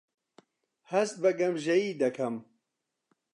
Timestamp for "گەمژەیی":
1.39-1.97